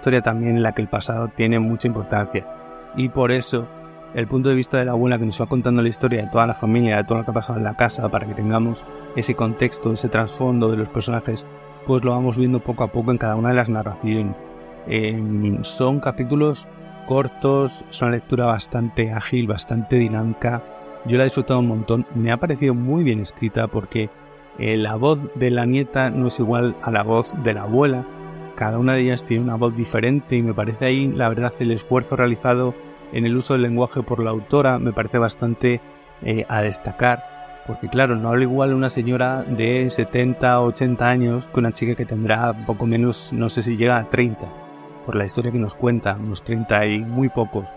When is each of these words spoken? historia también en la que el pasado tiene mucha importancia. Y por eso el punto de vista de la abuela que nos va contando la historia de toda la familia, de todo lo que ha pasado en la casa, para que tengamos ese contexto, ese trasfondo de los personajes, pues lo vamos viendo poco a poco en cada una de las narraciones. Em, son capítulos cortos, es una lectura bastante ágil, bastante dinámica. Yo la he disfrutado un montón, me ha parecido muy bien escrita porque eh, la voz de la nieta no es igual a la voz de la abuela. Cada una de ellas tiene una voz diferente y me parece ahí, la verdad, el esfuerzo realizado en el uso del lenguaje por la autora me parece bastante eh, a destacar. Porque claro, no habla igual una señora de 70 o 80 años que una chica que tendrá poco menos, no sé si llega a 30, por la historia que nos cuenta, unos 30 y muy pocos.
historia 0.00 0.22
también 0.22 0.56
en 0.56 0.62
la 0.62 0.72
que 0.72 0.80
el 0.80 0.88
pasado 0.88 1.28
tiene 1.28 1.58
mucha 1.58 1.86
importancia. 1.86 2.46
Y 2.96 3.10
por 3.10 3.30
eso 3.30 3.68
el 4.14 4.26
punto 4.26 4.48
de 4.48 4.54
vista 4.54 4.78
de 4.78 4.86
la 4.86 4.92
abuela 4.92 5.18
que 5.18 5.26
nos 5.26 5.40
va 5.40 5.46
contando 5.46 5.82
la 5.82 5.90
historia 5.90 6.22
de 6.22 6.30
toda 6.30 6.46
la 6.46 6.54
familia, 6.54 6.96
de 6.96 7.04
todo 7.04 7.18
lo 7.18 7.24
que 7.24 7.30
ha 7.30 7.34
pasado 7.34 7.58
en 7.58 7.64
la 7.64 7.76
casa, 7.76 8.08
para 8.08 8.26
que 8.26 8.34
tengamos 8.34 8.86
ese 9.14 9.34
contexto, 9.34 9.92
ese 9.92 10.08
trasfondo 10.08 10.70
de 10.70 10.78
los 10.78 10.88
personajes, 10.88 11.46
pues 11.86 12.02
lo 12.02 12.12
vamos 12.12 12.38
viendo 12.38 12.60
poco 12.60 12.82
a 12.82 12.90
poco 12.90 13.10
en 13.10 13.18
cada 13.18 13.36
una 13.36 13.50
de 13.50 13.56
las 13.56 13.68
narraciones. 13.68 14.34
Em, 14.86 15.62
son 15.62 16.00
capítulos 16.00 16.66
cortos, 17.06 17.84
es 17.90 18.00
una 18.00 18.12
lectura 18.12 18.46
bastante 18.46 19.12
ágil, 19.12 19.46
bastante 19.48 19.96
dinámica. 19.96 20.62
Yo 21.04 21.18
la 21.18 21.24
he 21.24 21.26
disfrutado 21.26 21.60
un 21.60 21.68
montón, 21.68 22.06
me 22.14 22.32
ha 22.32 22.38
parecido 22.38 22.74
muy 22.74 23.04
bien 23.04 23.20
escrita 23.20 23.68
porque 23.68 24.08
eh, 24.58 24.78
la 24.78 24.96
voz 24.96 25.20
de 25.34 25.50
la 25.50 25.66
nieta 25.66 26.10
no 26.10 26.28
es 26.28 26.38
igual 26.38 26.74
a 26.82 26.90
la 26.90 27.02
voz 27.02 27.34
de 27.44 27.52
la 27.52 27.62
abuela. 27.62 28.06
Cada 28.60 28.76
una 28.76 28.92
de 28.92 29.00
ellas 29.00 29.24
tiene 29.24 29.42
una 29.42 29.54
voz 29.54 29.74
diferente 29.74 30.36
y 30.36 30.42
me 30.42 30.52
parece 30.52 30.84
ahí, 30.84 31.08
la 31.08 31.30
verdad, 31.30 31.54
el 31.60 31.70
esfuerzo 31.70 32.14
realizado 32.14 32.74
en 33.10 33.24
el 33.24 33.34
uso 33.34 33.54
del 33.54 33.62
lenguaje 33.62 34.02
por 34.02 34.22
la 34.22 34.28
autora 34.28 34.78
me 34.78 34.92
parece 34.92 35.16
bastante 35.16 35.80
eh, 36.20 36.44
a 36.46 36.60
destacar. 36.60 37.62
Porque 37.66 37.88
claro, 37.88 38.16
no 38.16 38.28
habla 38.28 38.42
igual 38.42 38.74
una 38.74 38.90
señora 38.90 39.44
de 39.44 39.88
70 39.88 40.60
o 40.60 40.66
80 40.66 41.08
años 41.08 41.48
que 41.48 41.58
una 41.58 41.72
chica 41.72 41.94
que 41.94 42.04
tendrá 42.04 42.66
poco 42.66 42.84
menos, 42.84 43.32
no 43.32 43.48
sé 43.48 43.62
si 43.62 43.78
llega 43.78 43.96
a 43.96 44.10
30, 44.10 44.46
por 45.06 45.16
la 45.16 45.24
historia 45.24 45.52
que 45.52 45.58
nos 45.58 45.74
cuenta, 45.74 46.18
unos 46.20 46.42
30 46.42 46.84
y 46.84 46.98
muy 46.98 47.30
pocos. 47.30 47.70